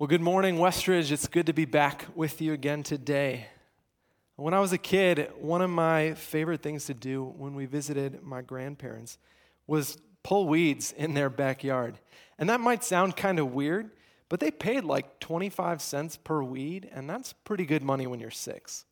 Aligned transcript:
Well, 0.00 0.06
good 0.06 0.20
morning, 0.20 0.58
Westridge. 0.58 1.10
It's 1.10 1.26
good 1.26 1.46
to 1.46 1.52
be 1.52 1.64
back 1.64 2.06
with 2.14 2.40
you 2.40 2.52
again 2.52 2.84
today. 2.84 3.48
When 4.36 4.54
I 4.54 4.60
was 4.60 4.72
a 4.72 4.78
kid, 4.78 5.28
one 5.40 5.60
of 5.60 5.70
my 5.70 6.14
favorite 6.14 6.62
things 6.62 6.84
to 6.84 6.94
do 6.94 7.24
when 7.24 7.56
we 7.56 7.66
visited 7.66 8.22
my 8.22 8.42
grandparents 8.42 9.18
was 9.66 9.98
pull 10.22 10.46
weeds 10.46 10.92
in 10.92 11.14
their 11.14 11.28
backyard. 11.28 11.98
And 12.38 12.48
that 12.48 12.60
might 12.60 12.84
sound 12.84 13.16
kind 13.16 13.40
of 13.40 13.52
weird, 13.52 13.90
but 14.28 14.38
they 14.38 14.52
paid 14.52 14.84
like 14.84 15.18
25 15.18 15.82
cents 15.82 16.16
per 16.16 16.44
weed, 16.44 16.88
and 16.92 17.10
that's 17.10 17.32
pretty 17.32 17.66
good 17.66 17.82
money 17.82 18.06
when 18.06 18.20
you're 18.20 18.30
six. 18.30 18.84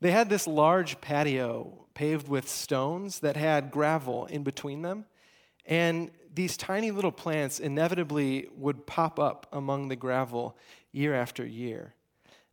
They 0.00 0.10
had 0.10 0.28
this 0.28 0.48
large 0.48 1.00
patio 1.00 1.86
paved 1.94 2.26
with 2.26 2.48
stones 2.48 3.20
that 3.20 3.36
had 3.36 3.70
gravel 3.70 4.26
in 4.26 4.42
between 4.42 4.82
them, 4.82 5.04
and 5.66 6.10
these 6.36 6.56
tiny 6.56 6.90
little 6.90 7.12
plants 7.12 7.58
inevitably 7.58 8.48
would 8.54 8.86
pop 8.86 9.18
up 9.18 9.46
among 9.52 9.88
the 9.88 9.96
gravel 9.96 10.56
year 10.92 11.14
after 11.14 11.44
year. 11.44 11.94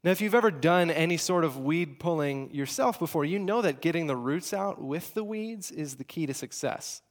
Now, 0.04 0.12
if 0.12 0.22
you've 0.22 0.36
ever 0.36 0.52
done 0.52 0.90
any 0.90 1.18
sort 1.18 1.44
of 1.44 1.60
weed 1.60 2.00
pulling 2.00 2.54
yourself 2.54 2.98
before, 2.98 3.24
you 3.26 3.40
know 3.40 3.62
that 3.62 3.82
getting 3.82 4.08
the 4.08 4.16
roots 4.16 4.54
out 4.54 4.82
with 4.82 5.14
the 5.14 5.24
weeds 5.24 5.70
is 5.70 5.96
the 5.96 6.04
key 6.04 6.26
to 6.26 6.34
success. 6.34 7.02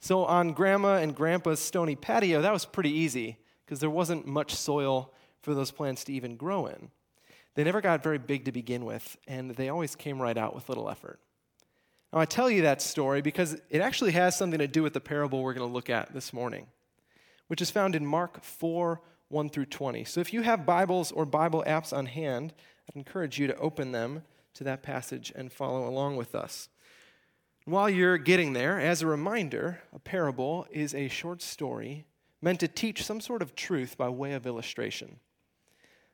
So, 0.00 0.24
on 0.24 0.52
Grandma 0.52 0.96
and 0.96 1.14
Grandpa's 1.14 1.60
stony 1.60 1.94
patio, 1.94 2.42
that 2.42 2.52
was 2.52 2.66
pretty 2.66 2.90
easy 2.90 3.38
because 3.64 3.80
there 3.80 3.88
wasn't 3.88 4.26
much 4.26 4.54
soil 4.54 5.14
for 5.40 5.54
those 5.54 5.70
plants 5.70 6.04
to 6.04 6.12
even 6.12 6.36
grow 6.36 6.66
in. 6.66 6.90
They 7.54 7.64
never 7.64 7.80
got 7.80 8.02
very 8.02 8.18
big 8.18 8.46
to 8.46 8.52
begin 8.52 8.84
with, 8.84 9.16
and 9.28 9.52
they 9.52 9.68
always 9.68 9.94
came 9.94 10.20
right 10.20 10.36
out 10.36 10.54
with 10.54 10.68
little 10.68 10.90
effort. 10.90 11.20
Now, 12.14 12.20
I 12.20 12.26
tell 12.26 12.48
you 12.48 12.62
that 12.62 12.80
story 12.80 13.22
because 13.22 13.60
it 13.70 13.80
actually 13.80 14.12
has 14.12 14.38
something 14.38 14.60
to 14.60 14.68
do 14.68 14.84
with 14.84 14.92
the 14.92 15.00
parable 15.00 15.42
we're 15.42 15.52
going 15.52 15.66
to 15.66 15.72
look 15.72 15.90
at 15.90 16.14
this 16.14 16.32
morning, 16.32 16.68
which 17.48 17.60
is 17.60 17.72
found 17.72 17.96
in 17.96 18.06
Mark 18.06 18.44
4 18.44 19.00
1 19.30 19.50
through 19.50 19.66
20. 19.66 20.04
So 20.04 20.20
if 20.20 20.32
you 20.32 20.42
have 20.42 20.64
Bibles 20.64 21.10
or 21.10 21.24
Bible 21.26 21.64
apps 21.66 21.92
on 21.92 22.06
hand, 22.06 22.54
I'd 22.88 22.94
encourage 22.94 23.40
you 23.40 23.48
to 23.48 23.56
open 23.56 23.90
them 23.90 24.22
to 24.54 24.62
that 24.62 24.84
passage 24.84 25.32
and 25.34 25.50
follow 25.50 25.88
along 25.88 26.16
with 26.16 26.36
us. 26.36 26.68
While 27.64 27.90
you're 27.90 28.18
getting 28.18 28.52
there, 28.52 28.78
as 28.78 29.02
a 29.02 29.08
reminder, 29.08 29.80
a 29.92 29.98
parable 29.98 30.68
is 30.70 30.94
a 30.94 31.08
short 31.08 31.42
story 31.42 32.06
meant 32.40 32.60
to 32.60 32.68
teach 32.68 33.02
some 33.02 33.20
sort 33.20 33.42
of 33.42 33.56
truth 33.56 33.98
by 33.98 34.08
way 34.08 34.34
of 34.34 34.46
illustration. 34.46 35.18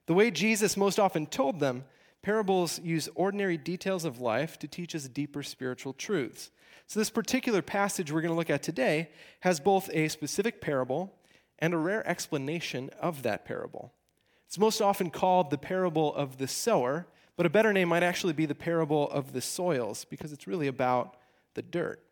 The 0.07 0.15
way 0.15 0.31
Jesus 0.31 0.79
most 0.79 0.99
often 0.99 1.27
told 1.27 1.61
them 1.61 1.85
Parables 2.23 2.79
use 2.81 3.09
ordinary 3.15 3.57
details 3.57 4.05
of 4.05 4.21
life 4.21 4.59
to 4.59 4.69
teach 4.69 4.95
us 4.95 5.09
deeper 5.09 5.43
spiritual 5.43 5.93
truths. 5.93 6.51
So, 6.87 7.01
this 7.01 7.11
particular 7.11 7.63
passage 7.63 8.13
we're 8.13 8.21
going 8.21 8.33
to 8.33 8.37
look 8.37 8.51
at 8.51 8.63
today 8.63 9.11
has 9.41 9.61
both 9.61 9.89
a 9.93 10.09
specific 10.09 10.61
parable 10.61 11.15
and 11.59 11.73
a 11.73 11.79
rare 11.79 12.07
explanation 12.07 12.91
of 13.01 13.23
that 13.23 13.45
parable. 13.45 13.93
It's 14.47 14.59
most 14.59 14.81
often 14.81 15.11
called 15.11 15.51
the 15.51 15.59
parable 15.59 16.15
of 16.15 16.39
the 16.39 16.49
sower, 16.49 17.07
but 17.37 17.47
a 17.47 17.51
better 17.51 17.73
name 17.73 17.89
might 17.89 18.03
actually 18.03 18.33
be 18.33 18.47
the 18.47 18.55
parable 18.55 19.09
of 19.11 19.33
the 19.33 19.41
soils 19.41 20.05
because 20.05 20.33
it's 20.33 20.47
really 20.47 20.67
about 20.67 21.17
the 21.55 21.63
dirt. 21.63 22.03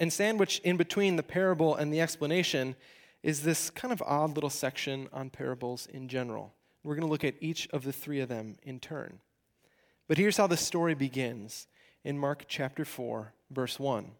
And 0.00 0.12
sandwiched 0.12 0.64
in 0.64 0.76
between 0.76 1.16
the 1.16 1.22
parable 1.22 1.76
and 1.76 1.92
the 1.92 2.00
explanation 2.00 2.74
is 3.22 3.42
this 3.42 3.70
kind 3.70 3.92
of 3.92 4.02
odd 4.04 4.34
little 4.34 4.50
section 4.50 5.08
on 5.12 5.30
parables 5.30 5.86
in 5.86 6.08
general. 6.08 6.54
We're 6.84 6.94
going 6.94 7.06
to 7.06 7.10
look 7.10 7.24
at 7.24 7.34
each 7.40 7.68
of 7.68 7.84
the 7.84 7.92
three 7.92 8.20
of 8.20 8.28
them 8.28 8.56
in 8.62 8.80
turn. 8.80 9.20
But 10.08 10.18
here's 10.18 10.36
how 10.36 10.46
the 10.46 10.56
story 10.56 10.94
begins 10.94 11.66
in 12.04 12.18
Mark 12.18 12.44
chapter 12.48 12.84
4, 12.84 13.32
verse 13.50 13.78
1. 13.78 14.10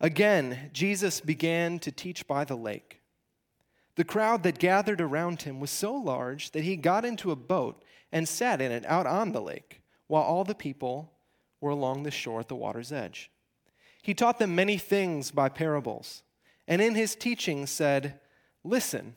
Again, 0.00 0.70
Jesus 0.72 1.20
began 1.20 1.78
to 1.78 1.92
teach 1.92 2.26
by 2.26 2.44
the 2.44 2.56
lake. 2.56 3.00
The 3.94 4.04
crowd 4.04 4.42
that 4.42 4.58
gathered 4.58 5.00
around 5.00 5.42
him 5.42 5.60
was 5.60 5.70
so 5.70 5.94
large 5.94 6.50
that 6.50 6.64
he 6.64 6.76
got 6.76 7.04
into 7.04 7.30
a 7.30 7.36
boat 7.36 7.84
and 8.10 8.28
sat 8.28 8.60
in 8.60 8.72
it 8.72 8.84
out 8.86 9.06
on 9.06 9.32
the 9.32 9.40
lake, 9.40 9.82
while 10.06 10.22
all 10.22 10.44
the 10.44 10.54
people 10.54 11.12
were 11.60 11.70
along 11.70 12.02
the 12.02 12.10
shore 12.10 12.40
at 12.40 12.48
the 12.48 12.56
water's 12.56 12.92
edge. 12.92 13.30
He 14.02 14.14
taught 14.14 14.38
them 14.38 14.54
many 14.54 14.76
things 14.76 15.30
by 15.30 15.48
parables, 15.48 16.22
and 16.66 16.82
in 16.82 16.94
his 16.94 17.14
teaching 17.14 17.66
said, 17.66 18.18
Listen 18.64 19.16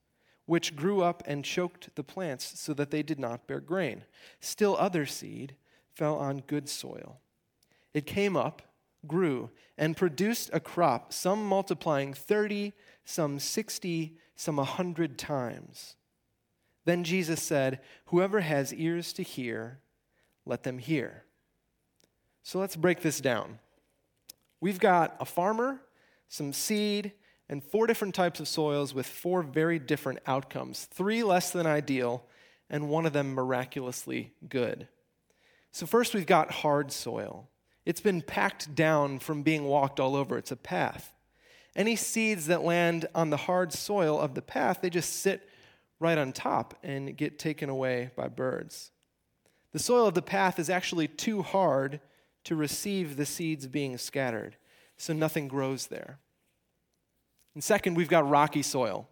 which 0.51 0.75
grew 0.75 1.01
up 1.01 1.23
and 1.25 1.45
choked 1.45 1.95
the 1.95 2.03
plants 2.03 2.59
so 2.59 2.73
that 2.73 2.91
they 2.91 3.01
did 3.01 3.17
not 3.17 3.47
bear 3.47 3.61
grain. 3.61 4.03
Still, 4.41 4.75
other 4.75 5.05
seed 5.05 5.55
fell 5.95 6.17
on 6.17 6.43
good 6.45 6.67
soil. 6.67 7.21
It 7.93 8.05
came 8.05 8.35
up, 8.35 8.61
grew, 9.07 9.49
and 9.77 9.95
produced 9.95 10.49
a 10.51 10.59
crop, 10.59 11.13
some 11.13 11.45
multiplying 11.45 12.13
30, 12.13 12.73
some 13.05 13.39
60, 13.39 14.17
some 14.35 14.59
a 14.59 14.63
100 14.63 15.17
times. 15.17 15.95
Then 16.83 17.05
Jesus 17.05 17.41
said, 17.41 17.79
Whoever 18.07 18.41
has 18.41 18.73
ears 18.73 19.13
to 19.13 19.23
hear, 19.23 19.79
let 20.45 20.63
them 20.63 20.79
hear. 20.79 21.23
So 22.43 22.59
let's 22.59 22.75
break 22.75 22.99
this 22.99 23.21
down. 23.21 23.59
We've 24.59 24.79
got 24.81 25.15
a 25.21 25.25
farmer, 25.25 25.79
some 26.27 26.51
seed, 26.51 27.13
and 27.51 27.61
four 27.61 27.85
different 27.85 28.15
types 28.15 28.39
of 28.39 28.47
soils 28.47 28.93
with 28.93 29.05
four 29.05 29.43
very 29.43 29.77
different 29.77 30.19
outcomes 30.25 30.85
three 30.85 31.21
less 31.21 31.51
than 31.51 31.67
ideal, 31.67 32.23
and 32.69 32.87
one 32.89 33.05
of 33.05 33.11
them 33.11 33.33
miraculously 33.33 34.31
good. 34.47 34.87
So, 35.71 35.85
first, 35.85 36.13
we've 36.13 36.25
got 36.25 36.51
hard 36.51 36.93
soil. 36.93 37.49
It's 37.85 37.99
been 37.99 38.21
packed 38.21 38.73
down 38.73 39.19
from 39.19 39.43
being 39.43 39.65
walked 39.65 39.99
all 39.99 40.15
over, 40.15 40.37
it's 40.37 40.51
a 40.51 40.55
path. 40.55 41.13
Any 41.75 41.97
seeds 41.97 42.47
that 42.47 42.63
land 42.63 43.07
on 43.13 43.29
the 43.29 43.37
hard 43.37 43.73
soil 43.73 44.19
of 44.19 44.33
the 44.33 44.41
path, 44.41 44.79
they 44.81 44.89
just 44.89 45.21
sit 45.21 45.47
right 45.99 46.17
on 46.17 46.31
top 46.31 46.75
and 46.83 47.15
get 47.17 47.37
taken 47.37 47.69
away 47.69 48.11
by 48.15 48.29
birds. 48.29 48.91
The 49.73 49.79
soil 49.79 50.07
of 50.07 50.13
the 50.13 50.21
path 50.21 50.57
is 50.57 50.69
actually 50.69 51.09
too 51.09 51.41
hard 51.41 51.99
to 52.45 52.55
receive 52.55 53.17
the 53.17 53.25
seeds 53.25 53.67
being 53.67 53.97
scattered, 53.97 54.55
so 54.97 55.11
nothing 55.11 55.49
grows 55.49 55.87
there. 55.87 56.19
And 57.53 57.63
second, 57.63 57.95
we've 57.95 58.07
got 58.07 58.29
rocky 58.29 58.61
soil, 58.61 59.09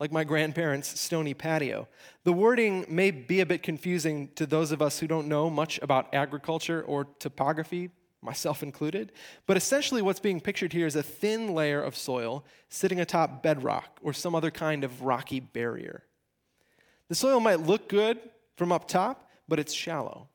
like 0.00 0.10
my 0.10 0.24
grandparents' 0.24 1.00
stony 1.00 1.34
patio. 1.34 1.88
The 2.24 2.32
wording 2.32 2.84
may 2.88 3.10
be 3.10 3.40
a 3.40 3.46
bit 3.46 3.62
confusing 3.62 4.30
to 4.34 4.46
those 4.46 4.72
of 4.72 4.82
us 4.82 4.98
who 4.98 5.06
don't 5.06 5.28
know 5.28 5.48
much 5.48 5.78
about 5.82 6.12
agriculture 6.12 6.82
or 6.82 7.06
topography, 7.18 7.90
myself 8.20 8.62
included, 8.62 9.12
but 9.46 9.56
essentially 9.56 10.02
what's 10.02 10.20
being 10.20 10.40
pictured 10.40 10.72
here 10.72 10.86
is 10.86 10.96
a 10.96 11.02
thin 11.02 11.54
layer 11.54 11.82
of 11.82 11.96
soil 11.96 12.44
sitting 12.68 13.00
atop 13.00 13.42
bedrock 13.42 13.98
or 14.02 14.12
some 14.12 14.34
other 14.34 14.50
kind 14.50 14.84
of 14.84 15.02
rocky 15.02 15.40
barrier. 15.40 16.04
The 17.08 17.14
soil 17.14 17.40
might 17.40 17.60
look 17.60 17.88
good 17.88 18.18
from 18.56 18.72
up 18.72 18.88
top, 18.88 19.28
but 19.48 19.58
it's 19.58 19.72
shallow. 19.72 20.28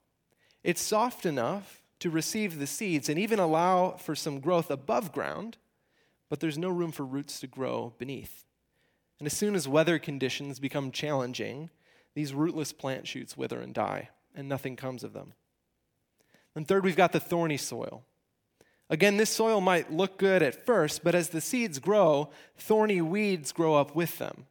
It's 0.64 0.82
soft 0.82 1.26
enough 1.26 1.82
to 2.00 2.10
receive 2.10 2.60
the 2.60 2.68
seeds 2.68 3.10
and 3.10 3.18
even 3.18 3.40
allow 3.40 3.92
for 3.92 4.16
some 4.16 4.40
growth 4.40 4.70
above 4.70 5.12
ground 5.12 5.58
but 6.30 6.40
there's 6.40 6.58
no 6.58 6.70
room 6.70 6.92
for 6.92 7.06
roots 7.06 7.40
to 7.40 7.48
grow 7.48 7.94
beneath. 7.98 8.46
And 9.20 9.26
as 9.26 9.34
soon 9.34 9.56
as 9.56 9.68
weather 9.68 9.98
conditions 10.00 10.60
become 10.60 10.92
challenging, 10.92 11.70
these 12.14 12.34
rootless 12.34 12.74
plant 12.74 13.08
shoots 13.08 13.38
wither 13.38 13.60
and 13.60 13.74
die, 13.74 14.10
and 14.36 14.48
nothing 14.48 14.76
comes 14.76 15.04
of 15.04 15.14
them. 15.14 15.34
And 16.56 16.68
third, 16.68 16.84
we've 16.84 16.96
got 16.96 17.12
the 17.12 17.20
thorny 17.20 17.58
soil. 17.58 18.04
Again, 18.90 19.18
this 19.18 19.30
soil 19.30 19.60
might 19.60 19.92
look 19.92 20.18
good 20.18 20.42
at 20.42 20.66
first, 20.66 21.04
but 21.04 21.14
as 21.14 21.30
the 21.30 21.42
seeds 21.42 21.80
grow, 21.80 22.30
thorny 22.58 23.02
weeds 23.02 23.52
grow 23.52 23.76
up 23.76 23.96
with 23.96 24.18
them. 24.18 24.46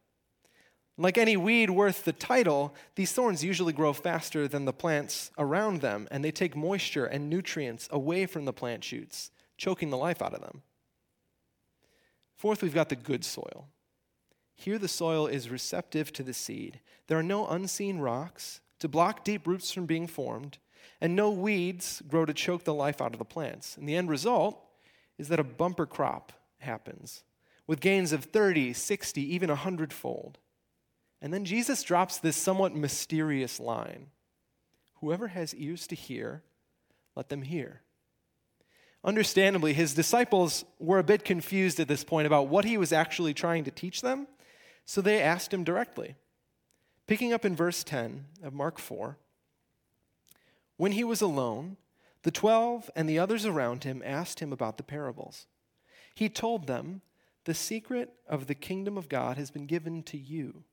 Like 0.99 1.19
any 1.19 1.37
weed 1.37 1.71
worth 1.71 2.05
the 2.05 2.13
title, 2.13 2.75
these 2.95 3.13
thorns 3.13 3.45
usually 3.45 3.73
grow 3.73 3.93
faster 3.93 4.49
than 4.49 4.65
the 4.65 4.73
plants 4.73 5.31
around 5.37 5.81
them, 5.81 6.09
and 6.11 6.25
they 6.25 6.31
take 6.31 6.57
moisture 6.57 7.05
and 7.05 7.29
nutrients 7.29 7.89
away 7.91 8.27
from 8.27 8.47
the 8.47 8.53
plant 8.53 8.83
shoots, 8.83 9.31
choking 9.59 9.91
the 9.91 9.97
life 9.97 10.23
out 10.23 10.33
of 10.35 10.41
them. 10.41 10.63
Fourth, 12.37 12.63
we've 12.63 12.75
got 12.75 12.89
the 12.91 12.97
good 12.97 13.25
soil. 13.25 13.69
Here, 14.55 14.79
the 14.79 14.89
soil 14.89 15.27
is 15.27 15.51
receptive 15.51 16.13
to 16.13 16.23
the 16.23 16.33
seed. 16.33 16.81
There 17.09 17.19
are 17.19 17.23
no 17.23 17.47
unseen 17.47 17.99
rocks 17.99 18.61
to 18.79 18.89
block 18.89 19.25
deep 19.25 19.47
roots 19.47 19.73
from 19.73 19.87
being 19.87 20.07
formed, 20.07 20.59
and 21.01 21.17
no 21.17 21.31
weeds 21.31 22.03
grow 22.07 22.25
to 22.25 22.35
choke 22.35 22.65
the 22.65 22.75
life 22.75 23.01
out 23.01 23.13
of 23.13 23.19
the 23.19 23.25
plants. 23.25 23.77
And 23.77 23.89
the 23.89 23.97
end 23.97 24.09
result 24.09 24.59
is 25.19 25.29
that 25.29 25.41
a 25.41 25.45
bumper 25.45 25.87
crop 25.87 26.33
happens 26.59 27.25
with 27.67 27.81
gains 27.81 28.13
of 28.13 28.25
30, 28.25 28.73
60, 28.73 29.35
even 29.35 29.49
100 29.49 29.93
fold. 29.93 30.39
And 31.21 31.33
then 31.33 31.45
Jesus 31.45 31.83
drops 31.83 32.19
this 32.19 32.37
somewhat 32.37 32.75
mysterious 32.75 33.59
line 33.59 34.09
Whoever 35.01 35.29
has 35.29 35.55
ears 35.55 35.87
to 35.89 35.95
hear, 35.95 36.43
let 37.15 37.29
them 37.29 37.43
hear. 37.43 37.83
Understandably, 39.07 39.73
his 39.73 39.95
disciples 39.95 40.65
were 40.81 40.99
a 40.99 41.05
bit 41.05 41.25
confused 41.25 41.79
at 41.79 41.87
this 41.87 42.03
point 42.03 42.27
about 42.27 42.49
what 42.49 42.65
he 42.65 42.77
was 42.77 42.93
actually 42.93 43.33
trying 43.33 43.63
to 43.63 43.71
teach 43.71 44.03
them, 44.03 44.27
so 44.85 45.01
they 45.01 45.23
asked 45.23 45.55
him 45.55 45.63
directly. 45.63 46.17
Picking 47.07 47.33
up 47.33 47.45
in 47.45 47.55
verse 47.55 47.85
10 47.85 48.25
of 48.43 48.53
Mark 48.53 48.81
4 48.81 49.17
When 50.77 50.91
he 50.91 51.05
was 51.05 51.21
alone, 51.23 51.77
the 52.25 52.33
twelve 52.33 52.91
and 52.97 53.09
the 53.09 53.21
others 53.21 53.47
around 53.47 53.85
him 53.85 54.03
asked 54.05 54.41
him 54.41 54.53
about 54.53 54.77
the 54.77 54.83
parables. 54.83 55.47
He 56.13 56.29
told 56.29 56.67
them, 56.67 57.03
The 57.45 57.55
secret 57.55 58.13
of 58.29 58.49
the 58.49 58.57
kingdom 58.57 58.99
of 58.99 59.09
God 59.09 59.37
has 59.37 59.53
been 59.53 59.67
given 59.67 60.03
to 60.03 60.19
you. 60.19 60.65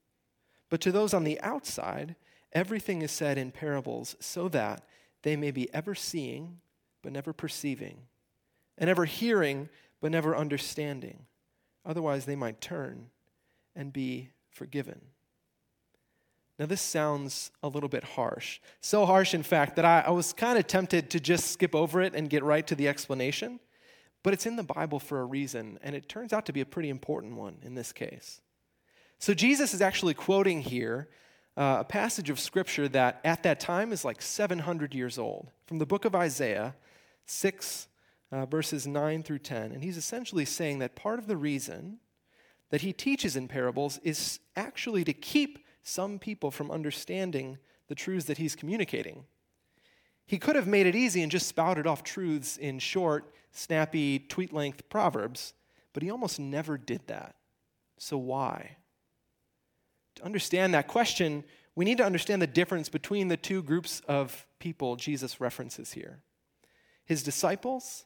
But 0.72 0.82
to 0.82 0.92
those 0.92 1.14
on 1.14 1.24
the 1.24 1.40
outside, 1.42 2.16
everything 2.52 3.04
is 3.04 3.12
said 3.12 3.38
in 3.38 3.52
parables 3.52 4.16
so 4.20 4.50
that 4.50 4.84
they 5.22 5.36
may 5.36 5.52
be 5.52 5.72
ever 5.72 5.94
seeing, 5.94 6.62
but 7.04 7.12
never 7.12 7.34
perceiving, 7.34 8.08
and 8.78 8.90
ever 8.90 9.06
hearing, 9.06 9.70
but 10.02 10.12
never 10.12 10.36
understanding. 10.36 11.26
Otherwise, 11.86 12.26
they 12.26 12.36
might 12.36 12.62
turn 12.62 13.08
and 13.76 13.92
be 13.92 14.30
forgiven. 14.50 15.02
Now, 16.60 16.68
this 16.68 16.82
sounds 16.82 17.52
a 17.64 17.68
little 17.68 17.90
bit 17.90 18.04
harsh. 18.04 18.60
So 18.80 19.06
harsh, 19.06 19.34
in 19.34 19.44
fact, 19.44 19.76
that 19.76 19.86
I, 19.86 20.02
I 20.02 20.12
was 20.12 20.34
kind 20.34 20.58
of 20.58 20.68
tempted 20.68 21.10
to 21.10 21.20
just 21.20 21.52
skip 21.52 21.74
over 21.74 22.02
it 22.02 22.14
and 22.14 22.30
get 22.30 22.44
right 22.44 22.66
to 22.68 22.76
the 22.76 22.88
explanation. 22.88 23.60
But 24.22 24.34
it's 24.34 24.46
in 24.46 24.56
the 24.56 24.64
Bible 24.64 25.00
for 25.00 25.20
a 25.20 25.26
reason, 25.26 25.80
and 25.82 25.96
it 25.96 26.08
turns 26.08 26.32
out 26.32 26.46
to 26.46 26.54
be 26.54 26.62
a 26.62 26.66
pretty 26.66 26.90
important 26.90 27.36
one 27.36 27.58
in 27.64 27.76
this 27.76 27.92
case. 27.92 28.40
So, 29.20 29.34
Jesus 29.34 29.74
is 29.74 29.82
actually 29.82 30.14
quoting 30.14 30.62
here 30.62 31.10
uh, 31.58 31.78
a 31.80 31.84
passage 31.84 32.30
of 32.30 32.40
Scripture 32.40 32.88
that 32.90 33.20
at 33.24 33.44
that 33.44 33.60
time 33.60 33.92
is 33.92 34.06
like 34.06 34.22
700 34.22 34.94
years 34.94 35.18
old 35.18 35.50
from 35.66 35.80
the 35.80 35.86
book 35.86 36.06
of 36.06 36.16
Isaiah 36.16 36.76
6, 37.26 37.88
uh, 38.34 38.48
verses 38.48 38.88
9 38.88 39.22
through 39.22 39.40
10. 39.40 39.72
And 39.72 39.84
he's 39.84 39.96
essentially 39.96 40.44
saying 40.44 40.80
that 40.80 40.96
part 40.96 41.20
of 41.20 41.28
the 41.28 41.38
reason 41.38 42.00
that 42.72 42.82
he 42.82 42.92
teaches 42.92 43.36
in 43.36 43.48
parables 43.48 44.00
is 44.02 44.40
actually 44.56 45.04
to 45.04 45.14
keep 45.14 45.60
some 45.84 46.18
people 46.18 46.50
from 46.50 46.72
understanding 46.72 47.60
the 47.90 47.96
truths 47.96 48.26
that 48.26 48.40
he's 48.40 48.56
communicating. 48.56 49.26
He 50.26 50.40
could 50.40 50.56
have 50.56 50.66
made 50.66 50.88
it 50.88 50.96
easy 50.96 51.22
and 51.22 51.32
just 51.32 51.48
spouted 51.48 51.86
off 51.86 52.04
truths 52.04 52.58
in 52.58 52.80
short, 52.80 53.32
snappy, 53.52 54.18
tweet 54.18 54.52
length 54.52 54.90
proverbs, 54.90 55.54
but 55.94 56.02
he 56.02 56.10
almost 56.10 56.40
never 56.40 56.76
did 56.76 57.06
that. 57.08 57.36
So, 58.00 58.18
why? 58.18 58.78
To 60.16 60.26
understand 60.26 60.74
that 60.74 60.88
question, 60.88 61.44
we 61.76 61.86
need 61.86 62.00
to 62.00 62.06
understand 62.06 62.42
the 62.42 62.48
difference 62.48 62.90
between 62.90 63.28
the 63.28 63.38
two 63.38 63.62
groups 63.62 64.02
of 64.08 64.48
people 64.58 64.96
Jesus 64.96 65.40
references 65.40 65.92
here 65.92 66.24
his 67.06 67.22
disciples 67.22 68.06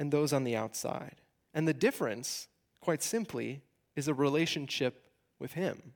and 0.00 0.10
those 0.10 0.32
on 0.32 0.44
the 0.44 0.56
outside. 0.56 1.16
And 1.52 1.68
the 1.68 1.74
difference, 1.74 2.48
quite 2.80 3.02
simply, 3.02 3.60
is 3.94 4.08
a 4.08 4.14
relationship 4.14 5.04
with 5.38 5.52
him. 5.52 5.92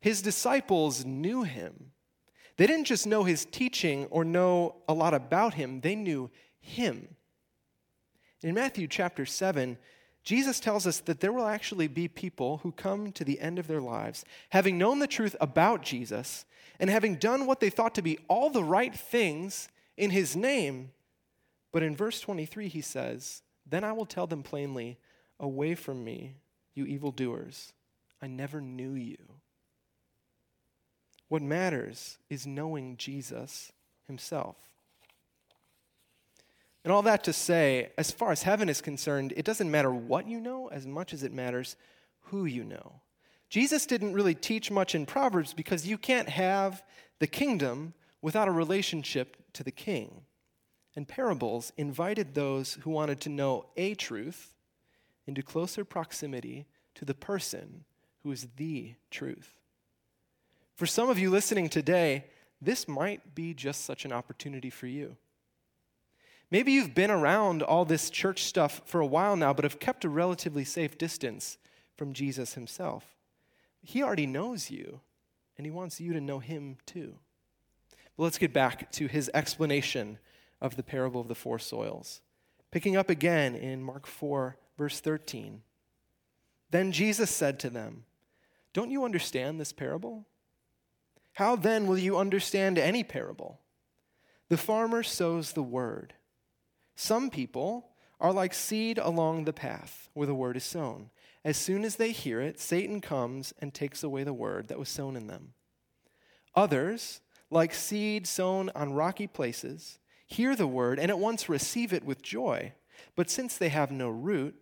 His 0.00 0.20
disciples 0.20 1.04
knew 1.04 1.44
him. 1.44 1.92
They 2.56 2.66
didn't 2.66 2.86
just 2.86 3.06
know 3.06 3.22
his 3.22 3.44
teaching 3.44 4.06
or 4.06 4.24
know 4.24 4.74
a 4.88 4.94
lot 4.94 5.14
about 5.14 5.54
him, 5.54 5.80
they 5.80 5.94
knew 5.94 6.28
him. 6.60 7.14
In 8.42 8.54
Matthew 8.54 8.88
chapter 8.88 9.24
7, 9.24 9.78
Jesus 10.24 10.58
tells 10.58 10.84
us 10.84 10.98
that 11.00 11.20
there 11.20 11.32
will 11.32 11.46
actually 11.46 11.86
be 11.86 12.08
people 12.08 12.58
who 12.58 12.72
come 12.72 13.12
to 13.12 13.24
the 13.24 13.38
end 13.38 13.60
of 13.60 13.68
their 13.68 13.80
lives, 13.80 14.24
having 14.50 14.76
known 14.76 14.98
the 14.98 15.06
truth 15.06 15.36
about 15.40 15.82
Jesus 15.82 16.44
and 16.80 16.90
having 16.90 17.14
done 17.14 17.46
what 17.46 17.60
they 17.60 17.70
thought 17.70 17.94
to 17.94 18.02
be 18.02 18.18
all 18.26 18.50
the 18.50 18.64
right 18.64 18.94
things 18.94 19.68
in 19.96 20.10
his 20.10 20.34
name. 20.34 20.90
But 21.72 21.82
in 21.82 21.96
verse 21.96 22.20
23, 22.20 22.68
he 22.68 22.80
says, 22.80 23.42
Then 23.66 23.84
I 23.84 23.92
will 23.92 24.06
tell 24.06 24.26
them 24.26 24.42
plainly, 24.42 24.98
Away 25.40 25.74
from 25.74 26.04
me, 26.04 26.34
you 26.74 26.84
evildoers. 26.84 27.72
I 28.20 28.26
never 28.26 28.60
knew 28.60 28.92
you. 28.92 29.16
What 31.28 31.42
matters 31.42 32.18
is 32.28 32.46
knowing 32.46 32.96
Jesus 32.96 33.70
himself. 34.06 34.56
And 36.84 36.92
all 36.92 37.02
that 37.02 37.24
to 37.24 37.32
say, 37.32 37.92
as 37.98 38.10
far 38.10 38.32
as 38.32 38.44
heaven 38.44 38.68
is 38.68 38.80
concerned, 38.80 39.34
it 39.36 39.44
doesn't 39.44 39.70
matter 39.70 39.92
what 39.92 40.26
you 40.26 40.40
know 40.40 40.68
as 40.68 40.86
much 40.86 41.12
as 41.12 41.22
it 41.22 41.32
matters 41.32 41.76
who 42.22 42.46
you 42.46 42.64
know. 42.64 43.00
Jesus 43.50 43.86
didn't 43.86 44.14
really 44.14 44.34
teach 44.34 44.70
much 44.70 44.94
in 44.94 45.06
Proverbs 45.06 45.54
because 45.54 45.86
you 45.86 45.98
can't 45.98 46.28
have 46.28 46.82
the 47.18 47.26
kingdom 47.26 47.94
without 48.22 48.48
a 48.48 48.52
relationship 48.52 49.36
to 49.54 49.62
the 49.62 49.70
king. 49.70 50.22
And 50.98 51.06
parables 51.06 51.72
invited 51.76 52.34
those 52.34 52.74
who 52.82 52.90
wanted 52.90 53.20
to 53.20 53.28
know 53.28 53.66
a 53.76 53.94
truth 53.94 54.52
into 55.28 55.44
closer 55.44 55.84
proximity 55.84 56.66
to 56.96 57.04
the 57.04 57.14
person 57.14 57.84
who 58.24 58.32
is 58.32 58.48
the 58.56 58.94
truth. 59.08 59.60
For 60.74 60.86
some 60.86 61.08
of 61.08 61.16
you 61.16 61.30
listening 61.30 61.68
today, 61.68 62.24
this 62.60 62.88
might 62.88 63.36
be 63.36 63.54
just 63.54 63.84
such 63.84 64.04
an 64.04 64.12
opportunity 64.12 64.70
for 64.70 64.88
you. 64.88 65.16
Maybe 66.50 66.72
you've 66.72 66.96
been 66.96 67.12
around 67.12 67.62
all 67.62 67.84
this 67.84 68.10
church 68.10 68.42
stuff 68.42 68.82
for 68.84 69.00
a 69.00 69.06
while 69.06 69.36
now, 69.36 69.52
but 69.52 69.64
have 69.64 69.78
kept 69.78 70.04
a 70.04 70.08
relatively 70.08 70.64
safe 70.64 70.98
distance 70.98 71.58
from 71.96 72.12
Jesus 72.12 72.54
himself. 72.54 73.04
He 73.82 74.02
already 74.02 74.26
knows 74.26 74.68
you, 74.68 74.98
and 75.56 75.64
he 75.64 75.70
wants 75.70 76.00
you 76.00 76.12
to 76.12 76.20
know 76.20 76.40
him 76.40 76.76
too. 76.86 77.14
But 78.16 78.24
let's 78.24 78.38
get 78.38 78.52
back 78.52 78.90
to 78.94 79.06
his 79.06 79.30
explanation 79.32 80.18
of 80.60 80.76
the 80.76 80.82
parable 80.82 81.20
of 81.20 81.28
the 81.28 81.34
four 81.34 81.58
soils. 81.58 82.20
Picking 82.70 82.96
up 82.96 83.08
again 83.08 83.54
in 83.54 83.82
Mark 83.82 84.06
4, 84.06 84.56
verse 84.76 85.00
13. 85.00 85.62
Then 86.70 86.92
Jesus 86.92 87.30
said 87.30 87.58
to 87.60 87.70
them, 87.70 88.04
Don't 88.72 88.90
you 88.90 89.04
understand 89.04 89.58
this 89.58 89.72
parable? 89.72 90.26
How 91.34 91.56
then 91.56 91.86
will 91.86 91.98
you 91.98 92.18
understand 92.18 92.78
any 92.78 93.02
parable? 93.04 93.60
The 94.48 94.56
farmer 94.56 95.02
sows 95.02 95.52
the 95.52 95.62
word. 95.62 96.14
Some 96.96 97.30
people 97.30 97.90
are 98.20 98.32
like 98.32 98.52
seed 98.52 98.98
along 98.98 99.44
the 99.44 99.52
path 99.52 100.08
where 100.14 100.26
the 100.26 100.34
word 100.34 100.56
is 100.56 100.64
sown. 100.64 101.10
As 101.44 101.56
soon 101.56 101.84
as 101.84 101.96
they 101.96 102.10
hear 102.10 102.40
it, 102.40 102.58
Satan 102.58 103.00
comes 103.00 103.54
and 103.60 103.72
takes 103.72 104.02
away 104.02 104.24
the 104.24 104.32
word 104.32 104.68
that 104.68 104.78
was 104.78 104.88
sown 104.88 105.16
in 105.16 105.28
them. 105.28 105.54
Others, 106.54 107.20
like 107.50 107.72
seed 107.72 108.26
sown 108.26 108.70
on 108.74 108.92
rocky 108.92 109.26
places, 109.26 109.98
hear 110.28 110.54
the 110.54 110.66
word 110.66 111.00
and 111.00 111.10
at 111.10 111.18
once 111.18 111.48
receive 111.48 111.92
it 111.92 112.04
with 112.04 112.22
joy. 112.22 112.72
But 113.16 113.30
since 113.30 113.56
they 113.56 113.70
have 113.70 113.90
no 113.90 114.08
root, 114.08 114.54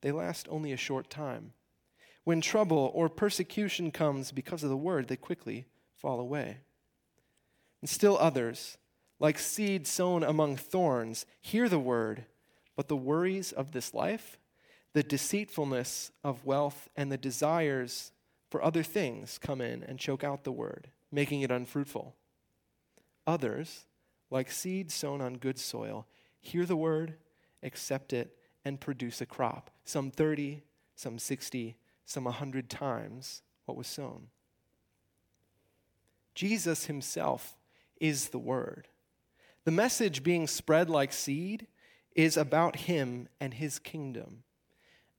they 0.00 0.10
last 0.10 0.48
only 0.50 0.72
a 0.72 0.76
short 0.76 1.10
time. 1.10 1.52
When 2.24 2.40
trouble 2.40 2.90
or 2.94 3.08
persecution 3.08 3.90
comes 3.90 4.32
because 4.32 4.62
of 4.62 4.70
the 4.70 4.76
word, 4.76 5.08
they 5.08 5.16
quickly 5.16 5.66
fall 5.96 6.20
away. 6.20 6.58
And 7.80 7.88
still 7.88 8.18
others, 8.18 8.78
like 9.18 9.38
seed 9.38 9.86
sown 9.86 10.24
among 10.24 10.56
thorns, 10.56 11.26
hear 11.40 11.68
the 11.68 11.78
word, 11.78 12.24
but 12.74 12.88
the 12.88 12.96
worries 12.96 13.52
of 13.52 13.72
this 13.72 13.92
life, 13.92 14.38
the 14.92 15.02
deceitfulness 15.02 16.10
of 16.24 16.44
wealth, 16.44 16.88
and 16.96 17.12
the 17.12 17.18
desires 17.18 18.12
for 18.50 18.62
other 18.62 18.82
things 18.82 19.38
come 19.38 19.60
in 19.60 19.82
and 19.84 19.98
choke 19.98 20.24
out 20.24 20.44
the 20.44 20.52
word, 20.52 20.88
making 21.12 21.42
it 21.42 21.50
unfruitful. 21.50 22.16
Others, 23.26 23.84
like 24.30 24.50
seed 24.50 24.90
sown 24.90 25.20
on 25.20 25.34
good 25.34 25.58
soil, 25.58 26.06
hear 26.40 26.64
the 26.64 26.76
word, 26.76 27.14
accept 27.62 28.12
it, 28.12 28.36
and 28.64 28.80
produce 28.80 29.20
a 29.20 29.26
crop, 29.26 29.70
some 29.84 30.10
30, 30.10 30.62
some 30.94 31.18
60, 31.18 31.76
some 32.04 32.24
100 32.24 32.68
times 32.70 33.42
what 33.64 33.76
was 33.76 33.86
sown. 33.86 34.28
Jesus 36.34 36.86
himself 36.86 37.56
is 38.00 38.28
the 38.28 38.38
Word. 38.38 38.88
The 39.64 39.70
message 39.70 40.22
being 40.22 40.46
spread 40.46 40.88
like 40.88 41.12
seed 41.12 41.66
is 42.16 42.36
about 42.36 42.76
him 42.76 43.28
and 43.40 43.54
his 43.54 43.78
kingdom. 43.78 44.42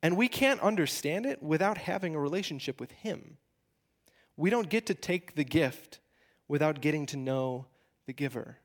And 0.01 0.18
we 0.18 0.27
can't 0.27 0.60
understand 0.62 1.25
it 1.25 1.44
without 1.44 1.77
having 1.77 2.15
a 2.15 2.20
relationship 2.20 2.80
with 2.80 2.91
him. 2.91 3.38
We 4.36 4.50
don't 4.50 4.70
get 4.70 4.88
to 4.88 4.96
take 4.96 5.36
the 5.36 5.44
gift 5.44 6.00
without 6.48 6.82
getting 6.82 7.06
to 7.08 7.18
know 7.18 7.68
the 8.08 8.13
giver. 8.13 8.58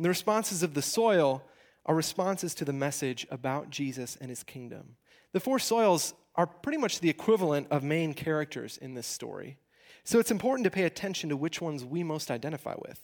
And 0.00 0.04
the 0.06 0.08
responses 0.08 0.62
of 0.62 0.72
the 0.72 0.80
soil 0.80 1.42
are 1.84 1.94
responses 1.94 2.54
to 2.54 2.64
the 2.64 2.72
message 2.72 3.26
about 3.30 3.68
Jesus 3.68 4.16
and 4.18 4.30
his 4.30 4.42
kingdom. 4.42 4.96
The 5.32 5.40
four 5.40 5.58
soils 5.58 6.14
are 6.36 6.46
pretty 6.46 6.78
much 6.78 7.00
the 7.00 7.10
equivalent 7.10 7.66
of 7.70 7.82
main 7.82 8.14
characters 8.14 8.78
in 8.78 8.94
this 8.94 9.06
story. 9.06 9.58
So 10.04 10.18
it's 10.18 10.30
important 10.30 10.64
to 10.64 10.70
pay 10.70 10.84
attention 10.84 11.28
to 11.28 11.36
which 11.36 11.60
ones 11.60 11.84
we 11.84 12.02
most 12.02 12.30
identify 12.30 12.76
with. 12.78 12.98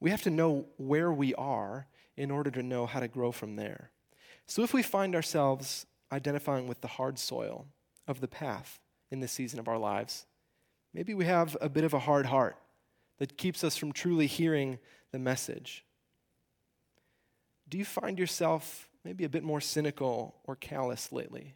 We 0.00 0.10
have 0.10 0.22
to 0.22 0.30
know 0.30 0.66
where 0.78 1.12
we 1.12 1.32
are 1.36 1.86
in 2.16 2.32
order 2.32 2.50
to 2.50 2.62
know 2.64 2.86
how 2.86 2.98
to 2.98 3.06
grow 3.06 3.30
from 3.30 3.54
there. 3.54 3.92
So 4.48 4.64
if 4.64 4.74
we 4.74 4.82
find 4.82 5.14
ourselves 5.14 5.86
identifying 6.10 6.66
with 6.66 6.80
the 6.80 6.88
hard 6.88 7.20
soil 7.20 7.68
of 8.08 8.20
the 8.20 8.26
path 8.26 8.80
in 9.12 9.20
this 9.20 9.30
season 9.30 9.60
of 9.60 9.68
our 9.68 9.78
lives. 9.78 10.26
Maybe 10.92 11.14
we 11.14 11.26
have 11.26 11.56
a 11.60 11.68
bit 11.68 11.84
of 11.84 11.94
a 11.94 12.00
hard 12.00 12.26
heart 12.26 12.56
that 13.18 13.38
keeps 13.38 13.62
us 13.62 13.76
from 13.76 13.92
truly 13.92 14.26
hearing 14.26 14.80
the 15.14 15.18
message. 15.20 15.83
Do 17.68 17.78
you 17.78 17.84
find 17.84 18.18
yourself 18.18 18.88
maybe 19.04 19.24
a 19.24 19.28
bit 19.28 19.42
more 19.42 19.60
cynical 19.60 20.36
or 20.44 20.56
callous 20.56 21.12
lately? 21.12 21.54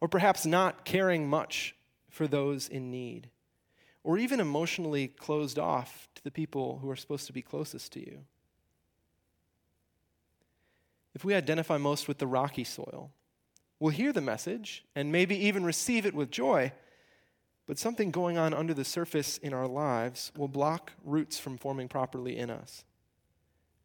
Or 0.00 0.08
perhaps 0.08 0.46
not 0.46 0.84
caring 0.84 1.28
much 1.28 1.74
for 2.08 2.26
those 2.26 2.68
in 2.68 2.90
need? 2.90 3.30
Or 4.04 4.16
even 4.18 4.40
emotionally 4.40 5.08
closed 5.08 5.58
off 5.58 6.08
to 6.14 6.22
the 6.22 6.30
people 6.30 6.78
who 6.78 6.88
are 6.88 6.96
supposed 6.96 7.26
to 7.26 7.32
be 7.32 7.42
closest 7.42 7.92
to 7.92 8.00
you? 8.00 8.20
If 11.14 11.24
we 11.24 11.34
identify 11.34 11.78
most 11.78 12.06
with 12.06 12.18
the 12.18 12.26
rocky 12.26 12.64
soil, 12.64 13.10
we'll 13.80 13.90
hear 13.90 14.12
the 14.12 14.20
message 14.20 14.84
and 14.94 15.10
maybe 15.10 15.36
even 15.46 15.64
receive 15.64 16.06
it 16.06 16.14
with 16.14 16.30
joy, 16.30 16.72
but 17.66 17.78
something 17.78 18.10
going 18.10 18.38
on 18.38 18.54
under 18.54 18.72
the 18.72 18.84
surface 18.84 19.36
in 19.38 19.52
our 19.52 19.66
lives 19.66 20.30
will 20.36 20.48
block 20.48 20.92
roots 21.04 21.38
from 21.38 21.58
forming 21.58 21.88
properly 21.88 22.36
in 22.36 22.50
us, 22.50 22.84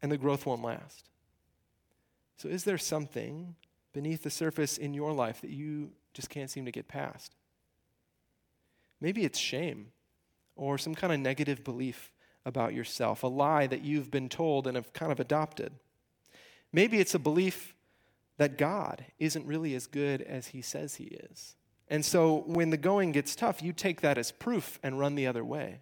and 0.01 0.11
the 0.11 0.17
growth 0.17 0.45
won't 0.45 0.61
last. 0.61 1.09
So, 2.37 2.49
is 2.49 2.63
there 2.63 2.77
something 2.77 3.55
beneath 3.93 4.23
the 4.23 4.29
surface 4.29 4.77
in 4.77 4.93
your 4.93 5.13
life 5.13 5.41
that 5.41 5.51
you 5.51 5.91
just 6.13 6.29
can't 6.29 6.49
seem 6.49 6.65
to 6.65 6.71
get 6.71 6.87
past? 6.87 7.35
Maybe 8.99 9.23
it's 9.25 9.39
shame 9.39 9.91
or 10.55 10.77
some 10.77 10.95
kind 10.95 11.13
of 11.13 11.19
negative 11.19 11.63
belief 11.63 12.11
about 12.45 12.73
yourself, 12.73 13.23
a 13.23 13.27
lie 13.27 13.67
that 13.67 13.83
you've 13.83 14.11
been 14.11 14.29
told 14.29 14.67
and 14.67 14.75
have 14.75 14.93
kind 14.93 15.11
of 15.11 15.19
adopted. 15.19 15.73
Maybe 16.71 16.99
it's 16.99 17.13
a 17.13 17.19
belief 17.19 17.75
that 18.37 18.57
God 18.57 19.05
isn't 19.19 19.45
really 19.45 19.75
as 19.75 19.87
good 19.87 20.21
as 20.21 20.47
he 20.47 20.61
says 20.61 20.95
he 20.95 21.05
is. 21.05 21.55
And 21.87 22.03
so 22.03 22.43
when 22.47 22.69
the 22.69 22.77
going 22.77 23.11
gets 23.11 23.35
tough, 23.35 23.61
you 23.61 23.73
take 23.73 24.01
that 24.01 24.17
as 24.17 24.31
proof 24.31 24.79
and 24.81 24.99
run 24.99 25.15
the 25.15 25.27
other 25.27 25.45
way. 25.45 25.79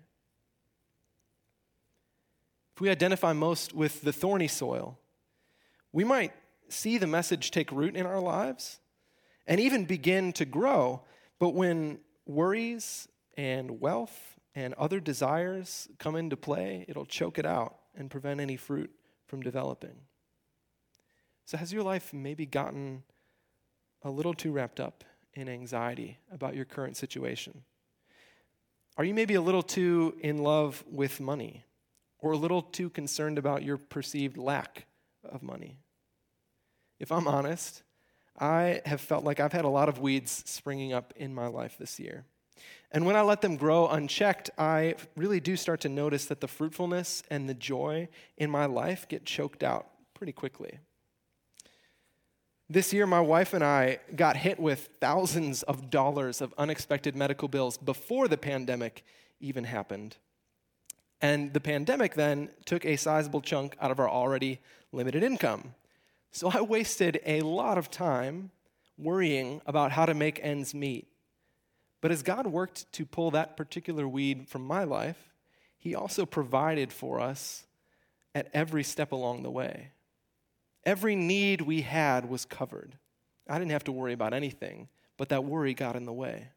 If 2.75 2.81
we 2.81 2.89
identify 2.89 3.33
most 3.33 3.73
with 3.73 4.01
the 4.01 4.13
thorny 4.13 4.47
soil, 4.47 4.97
we 5.93 6.03
might 6.03 6.33
see 6.71 6.97
the 6.97 7.07
message 7.07 7.51
take 7.51 7.71
root 7.71 7.95
in 7.95 8.05
our 8.05 8.19
lives 8.19 8.79
and 9.47 9.59
even 9.59 9.85
begin 9.85 10.33
to 10.33 10.45
grow. 10.45 11.01
But 11.39 11.49
when 11.49 11.99
worries 12.25 13.07
and 13.35 13.79
wealth 13.79 14.39
and 14.55 14.73
other 14.75 14.99
desires 14.99 15.87
come 15.97 16.15
into 16.15 16.37
play, 16.37 16.85
it'll 16.87 17.05
choke 17.05 17.37
it 17.37 17.45
out 17.45 17.75
and 17.95 18.09
prevent 18.09 18.39
any 18.39 18.57
fruit 18.57 18.91
from 19.27 19.41
developing. 19.41 19.95
So, 21.45 21.57
has 21.57 21.73
your 21.73 21.83
life 21.83 22.13
maybe 22.13 22.45
gotten 22.45 23.03
a 24.03 24.09
little 24.09 24.33
too 24.33 24.51
wrapped 24.51 24.79
up 24.79 25.03
in 25.33 25.49
anxiety 25.49 26.17
about 26.31 26.55
your 26.55 26.65
current 26.65 26.97
situation? 26.97 27.63
Are 28.97 29.03
you 29.03 29.13
maybe 29.13 29.35
a 29.35 29.41
little 29.41 29.63
too 29.63 30.15
in 30.19 30.37
love 30.37 30.83
with 30.89 31.19
money 31.19 31.63
or 32.19 32.33
a 32.33 32.37
little 32.37 32.61
too 32.61 32.89
concerned 32.89 33.37
about 33.37 33.63
your 33.63 33.77
perceived 33.77 34.37
lack 34.37 34.85
of 35.23 35.41
money? 35.41 35.77
If 37.01 37.11
I'm 37.11 37.27
honest, 37.27 37.81
I 38.39 38.81
have 38.85 39.01
felt 39.01 39.23
like 39.23 39.39
I've 39.39 39.51
had 39.51 39.65
a 39.65 39.69
lot 39.69 39.89
of 39.89 39.99
weeds 39.99 40.43
springing 40.45 40.93
up 40.93 41.13
in 41.15 41.33
my 41.33 41.47
life 41.47 41.75
this 41.79 41.99
year. 41.99 42.25
And 42.91 43.07
when 43.07 43.15
I 43.15 43.21
let 43.21 43.41
them 43.41 43.57
grow 43.57 43.87
unchecked, 43.87 44.51
I 44.55 44.95
really 45.15 45.39
do 45.39 45.55
start 45.55 45.81
to 45.81 45.89
notice 45.89 46.25
that 46.25 46.41
the 46.41 46.47
fruitfulness 46.47 47.23
and 47.31 47.49
the 47.49 47.55
joy 47.55 48.07
in 48.37 48.51
my 48.51 48.65
life 48.65 49.07
get 49.07 49.25
choked 49.25 49.63
out 49.63 49.87
pretty 50.13 50.31
quickly. 50.31 50.77
This 52.69 52.93
year, 52.93 53.07
my 53.07 53.19
wife 53.19 53.53
and 53.53 53.63
I 53.63 53.99
got 54.15 54.37
hit 54.37 54.59
with 54.59 54.89
thousands 55.01 55.63
of 55.63 55.89
dollars 55.89 56.39
of 56.39 56.53
unexpected 56.57 57.15
medical 57.15 57.47
bills 57.47 57.77
before 57.77 58.27
the 58.27 58.37
pandemic 58.37 59.03
even 59.39 59.63
happened. 59.63 60.17
And 61.19 61.51
the 61.53 61.59
pandemic 61.59 62.13
then 62.13 62.49
took 62.65 62.85
a 62.85 62.95
sizable 62.95 63.41
chunk 63.41 63.75
out 63.81 63.91
of 63.91 63.99
our 63.99 64.09
already 64.09 64.59
limited 64.91 65.23
income. 65.23 65.73
So 66.31 66.49
I 66.49 66.61
wasted 66.61 67.19
a 67.25 67.41
lot 67.41 67.77
of 67.77 67.91
time 67.91 68.51
worrying 68.97 69.61
about 69.65 69.91
how 69.91 70.05
to 70.05 70.13
make 70.13 70.39
ends 70.41 70.73
meet. 70.73 71.07
But 71.99 72.11
as 72.11 72.23
God 72.23 72.47
worked 72.47 72.91
to 72.93 73.05
pull 73.05 73.31
that 73.31 73.57
particular 73.57 74.07
weed 74.07 74.47
from 74.47 74.65
my 74.65 74.83
life, 74.83 75.29
He 75.77 75.93
also 75.93 76.25
provided 76.25 76.93
for 76.93 77.19
us 77.19 77.65
at 78.33 78.49
every 78.53 78.83
step 78.83 79.11
along 79.11 79.43
the 79.43 79.51
way. 79.51 79.89
Every 80.83 81.15
need 81.15 81.61
we 81.61 81.81
had 81.81 82.29
was 82.29 82.45
covered. 82.45 82.97
I 83.47 83.59
didn't 83.59 83.71
have 83.71 83.83
to 83.85 83.91
worry 83.91 84.13
about 84.13 84.33
anything, 84.33 84.87
but 85.17 85.29
that 85.29 85.43
worry 85.43 85.73
got 85.73 85.95
in 85.95 86.05
the 86.05 86.13
way. 86.13 86.47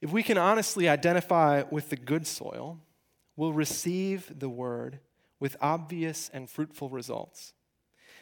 If 0.00 0.12
we 0.12 0.22
can 0.22 0.38
honestly 0.38 0.88
identify 0.88 1.64
with 1.70 1.90
the 1.90 1.96
good 1.96 2.26
soil, 2.26 2.78
we'll 3.36 3.52
receive 3.52 4.38
the 4.38 4.48
word 4.48 5.00
with 5.40 5.56
obvious 5.60 6.30
and 6.32 6.48
fruitful 6.48 6.90
results. 6.90 7.54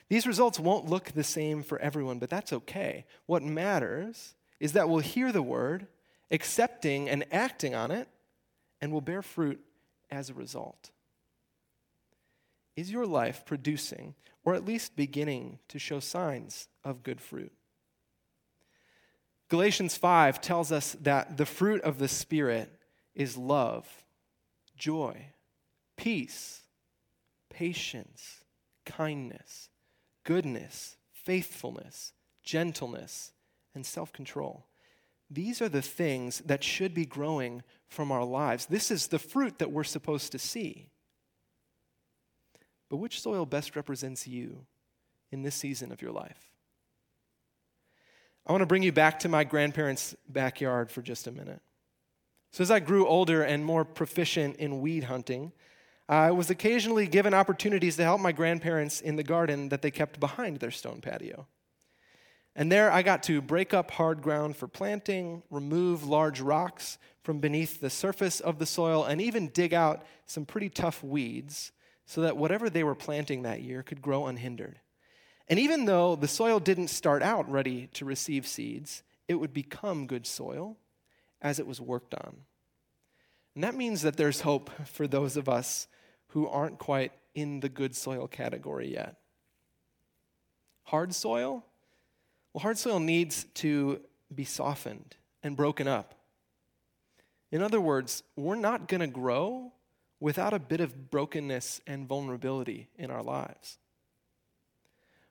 These 0.08 0.26
results 0.26 0.58
won't 0.58 0.88
look 0.88 1.12
the 1.12 1.24
same 1.24 1.62
for 1.62 1.78
everyone, 1.80 2.18
but 2.18 2.30
that's 2.30 2.52
okay. 2.52 3.04
What 3.26 3.42
matters 3.42 4.34
is 4.58 4.72
that 4.72 4.88
we'll 4.88 5.00
hear 5.00 5.32
the 5.32 5.42
word, 5.42 5.86
accepting 6.30 7.08
and 7.08 7.26
acting 7.30 7.74
on 7.74 7.90
it, 7.90 8.08
and 8.80 8.92
will 8.92 9.00
bear 9.00 9.20
fruit 9.20 9.60
as 10.10 10.30
a 10.30 10.34
result. 10.34 10.90
Is 12.76 12.90
your 12.90 13.06
life 13.06 13.44
producing, 13.44 14.14
or 14.44 14.54
at 14.54 14.64
least 14.64 14.96
beginning 14.96 15.58
to 15.68 15.78
show 15.78 16.00
signs 16.00 16.68
of 16.84 17.02
good 17.02 17.20
fruit? 17.20 17.52
Galatians 19.48 19.96
5 19.96 20.40
tells 20.40 20.70
us 20.70 20.96
that 21.00 21.36
the 21.36 21.46
fruit 21.46 21.82
of 21.82 21.98
the 21.98 22.08
Spirit 22.08 22.70
is 23.14 23.36
love, 23.36 24.04
joy, 24.76 25.26
peace 25.96 26.62
patience, 27.50 28.44
kindness, 28.84 29.68
goodness, 30.24 30.96
faithfulness, 31.12 32.12
gentleness, 32.42 33.32
and 33.74 33.84
self 33.84 34.12
control. 34.12 34.66
These 35.30 35.60
are 35.60 35.68
the 35.68 35.82
things 35.82 36.38
that 36.46 36.64
should 36.64 36.94
be 36.94 37.04
growing 37.04 37.62
from 37.86 38.10
our 38.10 38.24
lives. 38.24 38.66
This 38.66 38.90
is 38.90 39.08
the 39.08 39.18
fruit 39.18 39.58
that 39.58 39.70
we're 39.70 39.84
supposed 39.84 40.32
to 40.32 40.38
see. 40.38 40.88
But 42.88 42.96
which 42.96 43.20
soil 43.20 43.44
best 43.44 43.76
represents 43.76 44.26
you 44.26 44.66
in 45.30 45.42
this 45.42 45.54
season 45.54 45.92
of 45.92 46.00
your 46.00 46.12
life? 46.12 46.50
I 48.46 48.52
want 48.52 48.62
to 48.62 48.66
bring 48.66 48.82
you 48.82 48.92
back 48.92 49.20
to 49.20 49.28
my 49.28 49.44
grandparents' 49.44 50.16
backyard 50.26 50.90
for 50.90 51.02
just 51.02 51.26
a 51.26 51.32
minute. 51.32 51.60
So, 52.50 52.62
as 52.62 52.70
I 52.70 52.80
grew 52.80 53.06
older 53.06 53.42
and 53.42 53.62
more 53.62 53.84
proficient 53.84 54.56
in 54.56 54.80
weed 54.80 55.04
hunting, 55.04 55.52
I 56.08 56.30
was 56.30 56.48
occasionally 56.48 57.06
given 57.06 57.34
opportunities 57.34 57.96
to 57.96 58.04
help 58.04 58.20
my 58.20 58.32
grandparents 58.32 59.00
in 59.00 59.16
the 59.16 59.22
garden 59.22 59.68
that 59.68 59.82
they 59.82 59.90
kept 59.90 60.18
behind 60.18 60.58
their 60.58 60.70
stone 60.70 61.00
patio. 61.02 61.46
And 62.56 62.72
there 62.72 62.90
I 62.90 63.02
got 63.02 63.22
to 63.24 63.42
break 63.42 63.74
up 63.74 63.90
hard 63.90 64.22
ground 64.22 64.56
for 64.56 64.66
planting, 64.66 65.42
remove 65.50 66.04
large 66.04 66.40
rocks 66.40 66.98
from 67.22 67.40
beneath 67.40 67.80
the 67.80 67.90
surface 67.90 68.40
of 68.40 68.58
the 68.58 68.66
soil, 68.66 69.04
and 69.04 69.20
even 69.20 69.48
dig 69.48 69.74
out 69.74 70.04
some 70.24 70.46
pretty 70.46 70.70
tough 70.70 71.04
weeds 71.04 71.72
so 72.06 72.22
that 72.22 72.38
whatever 72.38 72.70
they 72.70 72.82
were 72.82 72.94
planting 72.94 73.42
that 73.42 73.60
year 73.60 73.82
could 73.82 74.00
grow 74.00 74.26
unhindered. 74.26 74.80
And 75.46 75.58
even 75.58 75.84
though 75.84 76.16
the 76.16 76.26
soil 76.26 76.58
didn't 76.58 76.88
start 76.88 77.22
out 77.22 77.50
ready 77.50 77.88
to 77.94 78.04
receive 78.04 78.46
seeds, 78.46 79.02
it 79.28 79.34
would 79.34 79.52
become 79.52 80.06
good 80.06 80.26
soil 80.26 80.78
as 81.42 81.58
it 81.58 81.66
was 81.66 81.80
worked 81.80 82.14
on. 82.14 82.38
And 83.54 83.62
that 83.62 83.74
means 83.74 84.02
that 84.02 84.16
there's 84.16 84.40
hope 84.40 84.70
for 84.86 85.06
those 85.06 85.36
of 85.36 85.48
us 85.48 85.86
who 86.28 86.46
aren't 86.48 86.78
quite 86.78 87.12
in 87.34 87.60
the 87.60 87.68
good 87.68 87.94
soil 87.94 88.26
category 88.26 88.92
yet. 88.92 89.16
Hard 90.84 91.14
soil? 91.14 91.64
Well, 92.52 92.62
hard 92.62 92.78
soil 92.78 92.98
needs 92.98 93.44
to 93.54 94.00
be 94.34 94.44
softened 94.44 95.16
and 95.42 95.56
broken 95.56 95.86
up. 95.86 96.14
In 97.50 97.62
other 97.62 97.80
words, 97.80 98.22
we're 98.36 98.56
not 98.56 98.88
going 98.88 99.00
to 99.00 99.06
grow 99.06 99.72
without 100.20 100.52
a 100.52 100.58
bit 100.58 100.80
of 100.80 101.10
brokenness 101.10 101.80
and 101.86 102.08
vulnerability 102.08 102.88
in 102.96 103.10
our 103.10 103.22
lives. 103.22 103.78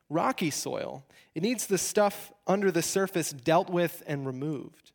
Rocky 0.09 0.49
soil, 0.49 1.03
it 1.35 1.43
needs 1.43 1.67
the 1.67 1.77
stuff 1.77 2.31
under 2.47 2.71
the 2.71 2.81
surface 2.81 3.31
dealt 3.31 3.69
with 3.69 4.01
and 4.07 4.25
removed. 4.25 4.93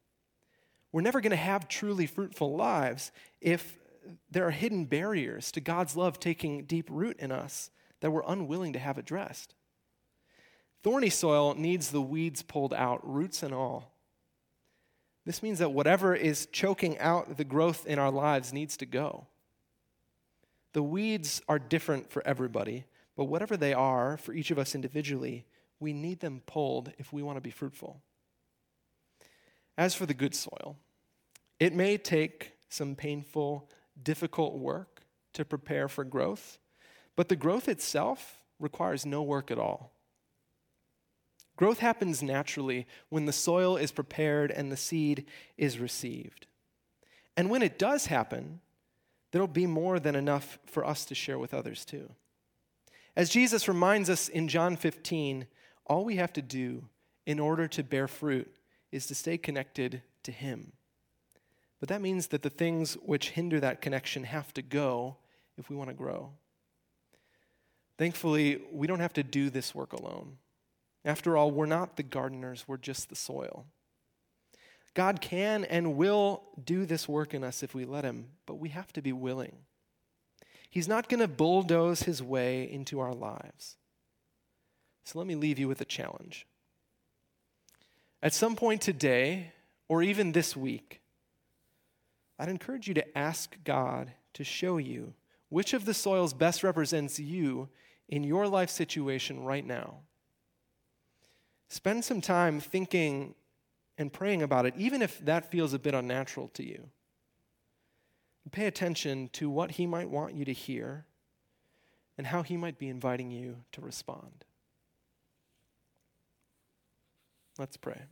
We're 0.91 1.03
never 1.03 1.21
going 1.21 1.31
to 1.31 1.37
have 1.37 1.69
truly 1.69 2.07
fruitful 2.07 2.57
lives 2.57 3.13
if 3.41 3.79
there 4.31 4.47
are 4.47 4.53
hidden 4.53 4.85
barriers 4.87 5.53
to 5.53 5.61
God's 5.61 5.97
love 5.97 6.19
taking 6.19 6.65
deep 6.65 6.89
root 6.91 7.19
in 7.19 7.33
us 7.33 7.71
that 8.01 8.11
we're 8.11 8.23
unwilling 8.27 8.73
to 8.73 8.79
have 8.79 8.99
addressed. 8.99 9.55
Thorny 10.83 11.11
soil 11.11 11.55
needs 11.55 11.91
the 11.91 12.03
weeds 12.03 12.43
pulled 12.43 12.75
out, 12.75 13.01
roots 13.09 13.43
and 13.43 13.55
all. 13.55 13.93
This 15.25 15.43
means 15.43 15.61
that 15.61 15.73
whatever 15.73 16.15
is 16.15 16.47
choking 16.47 16.99
out 16.99 17.37
the 17.37 17.45
growth 17.45 17.87
in 17.87 17.99
our 17.99 18.11
lives 18.11 18.53
needs 18.53 18.77
to 18.79 18.87
go. 18.87 19.27
The 20.73 20.83
weeds 20.83 21.41
are 21.49 21.59
different 21.59 22.11
for 22.11 22.27
everybody, 22.27 22.87
but 23.17 23.25
whatever 23.27 23.57
they 23.57 23.73
are 23.73 24.17
for 24.17 24.33
each 24.33 24.51
of 24.51 24.59
us 24.59 24.75
individually, 24.75 25.47
we 25.79 25.93
need 25.93 26.21
them 26.21 26.43
pulled 26.47 26.93
if 26.99 27.13
we 27.13 27.23
want 27.23 27.37
to 27.37 27.43
be 27.43 27.51
fruitful. 27.51 28.01
As 29.79 29.95
for 29.95 30.07
the 30.07 30.15
good 30.15 30.35
soil, 30.35 30.77
it 31.61 31.73
may 31.73 31.97
take 31.97 32.53
some 32.69 32.97
painful, 32.97 33.69
difficult 34.01 34.59
work 34.59 35.03
to 35.35 35.45
prepare 35.45 35.89
for 35.89 36.05
growth, 36.05 36.59
but 37.17 37.29
the 37.29 37.37
growth 37.37 37.69
itself 37.69 38.43
requires 38.59 39.05
no 39.05 39.23
work 39.23 39.51
at 39.51 39.59
all. 39.59 39.93
Growth 41.57 41.81
happens 41.81 42.23
naturally 42.23 42.87
when 43.09 43.27
the 43.27 43.33
soil 43.33 43.77
is 43.77 43.93
prepared 43.93 44.51
and 44.51 44.73
the 44.73 44.77
seed 44.77 45.27
is 45.57 45.79
received. 45.79 46.47
And 47.37 47.51
when 47.51 47.63
it 47.63 47.79
does 47.79 48.07
happen, 48.07 48.61
there'll 49.31 49.49
be 49.49 49.67
more 49.67 49.99
than 49.99 50.15
enough 50.15 50.59
for 50.67 50.85
us 50.85 51.05
to 51.07 51.15
share 51.15 51.39
with 51.39 51.55
others 51.55 51.85
too. 51.85 52.11
As 53.17 53.31
Jesus 53.31 53.69
reminds 53.69 54.09
us 54.09 54.29
in 54.29 54.49
John 54.49 54.77
15, 54.77 55.47
all 55.87 56.05
we 56.05 56.17
have 56.17 56.33
to 56.35 56.43
do 56.43 56.89
in 57.27 57.39
order 57.39 57.69
to 57.69 57.83
bear 57.83 58.09
fruit 58.09 58.51
is 58.91 59.07
to 59.07 59.15
stay 59.15 59.37
connected 59.37 60.03
to 60.23 60.33
Him. 60.33 60.73
But 61.83 61.89
that 61.89 62.01
means 62.01 62.29
that 62.29 62.43
the 62.43 62.49
things 62.49 62.95
which 62.95 63.31
hinder 63.31 63.59
that 63.59 63.81
connection 63.81 64.23
have 64.23 64.55
to 64.55 64.63
go 64.63 65.17
if 65.59 65.69
we 65.69 65.75
want 65.75 65.91
to 65.91 65.95
grow. 65.95 66.31
Thankfully, 67.99 68.63
we 68.71 68.87
don't 68.87 69.01
have 69.01 69.15
to 69.15 69.25
do 69.25 69.51
this 69.51 69.75
work 69.75 69.93
alone. 69.93 70.37
After 71.05 71.37
all, 71.37 71.51
we're 71.51 71.67
not 71.67 71.97
the 71.97 72.05
gardeners, 72.05 72.67
we're 72.69 72.77
just 72.77 73.09
the 73.09 73.17
soil. 73.17 73.67
God 74.95 75.21
can 75.21 75.65
and 75.65 75.97
will 75.97 76.45
do 76.65 76.87
this 76.87 77.09
work 77.09 77.35
in 77.35 77.43
us 77.43 77.65
if 77.65 77.75
we 77.75 77.85
let 77.85 78.05
Him, 78.05 78.27
but 78.47 78.61
we 78.61 78.69
have 78.69 78.93
to 78.93 79.03
be 79.03 79.13
willing. 79.13 79.57
He's 80.71 80.87
not 80.87 81.09
going 81.09 81.19
to 81.19 81.27
bulldoze 81.27 82.05
His 82.05 82.23
way 82.23 82.63
into 82.63 83.01
our 83.01 83.13
lives. 83.13 83.77
So 85.05 85.19
let 85.19 85.27
me 85.27 85.35
leave 85.35 85.59
you 85.59 85.67
with 85.67 85.81
a 85.81 85.85
challenge. 85.85 86.47
At 88.23 88.35
some 88.35 88.55
point 88.55 88.83
today, 88.83 89.53
or 89.89 90.05
even 90.05 90.31
this 90.31 90.57
week, 90.57 91.02
I'd 92.39 92.49
encourage 92.49 92.89
you 92.89 92.95
to 92.95 93.19
ask 93.19 93.57
God 93.65 94.13
to 94.35 94.45
show 94.45 94.79
you 94.79 95.15
which 95.49 95.75
of 95.75 95.85
the 95.85 95.95
soils 95.95 96.33
best 96.33 96.63
represents 96.63 97.19
you 97.19 97.69
in 98.09 98.25
your 98.25 98.49
life 98.49 98.71
situation 98.71 99.45
right 99.45 99.67
now. 99.67 99.99
Spend 101.69 102.05
some 102.05 102.21
time 102.21 102.61
thinking 102.61 103.35
and 103.99 104.13
praying 104.13 104.43
about 104.43 104.67
it, 104.67 104.75
even 104.77 105.03
if 105.03 105.19
that 105.25 105.51
feels 105.51 105.73
a 105.73 105.79
bit 105.79 105.95
unnatural 105.95 106.49
to 106.49 106.67
you. 106.67 106.89
Pay 108.51 108.67
attention 108.67 109.31
to 109.35 109.49
what 109.49 109.73
He 109.73 109.87
might 109.87 110.11
want 110.11 110.35
you 110.35 110.45
to 110.45 110.53
hear 110.53 111.07
and 112.19 112.27
how 112.27 112.43
He 112.43 112.57
might 112.57 112.79
be 112.79 112.89
inviting 112.89 113.31
you 113.31 113.59
to 113.73 113.81
respond. 113.81 114.45
Let's 117.59 117.77
pray. 117.77 118.03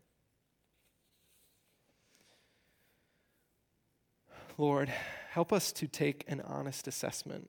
Lord, 4.61 4.93
help 5.31 5.55
us 5.55 5.73
to 5.73 5.89
take 5.89 6.23
an 6.29 6.43
honest 6.43 6.87
assessment 6.87 7.49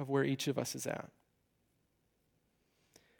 of 0.00 0.08
where 0.08 0.24
each 0.24 0.48
of 0.48 0.58
us 0.58 0.74
is 0.74 0.84
at. 0.84 1.10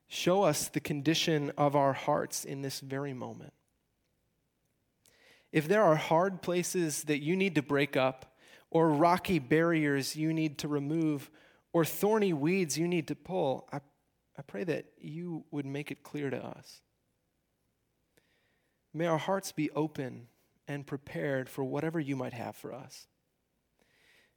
Show 0.09 0.43
us 0.43 0.67
the 0.67 0.81
condition 0.81 1.52
of 1.57 1.76
our 1.76 1.93
hearts 1.93 2.45
in 2.45 2.62
this 2.62 2.81
very 2.81 3.12
moment. 3.12 3.52
If 5.52 5.69
there 5.69 5.85
are 5.85 5.95
hard 5.95 6.43
places 6.43 7.05
that 7.05 7.23
you 7.23 7.37
need 7.37 7.55
to 7.55 7.62
break 7.62 7.97
up, 7.97 8.37
or 8.69 8.90
rocky 8.90 9.38
barriers 9.38 10.17
you 10.17 10.33
need 10.33 10.59
to 10.59 10.67
remove, 10.67 11.31
or 11.73 11.85
thorny 11.85 12.33
weeds 12.33 12.76
you 12.76 12.88
need 12.88 13.07
to 13.07 13.14
pull, 13.14 13.69
I, 13.73 13.78
I 14.37 14.43
pray 14.43 14.64
that 14.64 14.87
you 14.99 15.45
would 15.52 15.67
make 15.67 15.93
it 15.93 16.02
clear 16.02 16.31
to 16.31 16.45
us. 16.45 16.83
May 18.93 19.07
our 19.07 19.19
hearts 19.19 19.52
be 19.52 19.71
open 19.71 20.26
and 20.69 20.87
prepared 20.87 21.49
for 21.49 21.65
whatever 21.65 21.99
you 21.99 22.15
might 22.15 22.35
have 22.35 22.55
for 22.55 22.73
us. 22.73 23.09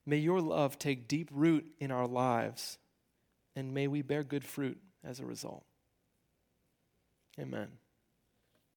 May 0.06 0.18
your 0.18 0.42
love 0.42 0.80
take 0.80 1.08
deep 1.08 1.30
root 1.32 1.66
in 1.78 1.92
our 1.92 2.08
lives, 2.08 2.80
and 3.56 3.74
may 3.74 3.88
we 3.88 4.02
bear 4.02 4.24
good 4.24 4.46
fruit 4.46 4.80
as 5.04 5.20
a 5.20 5.26
result. 5.26 5.66
Amen. 7.40 7.81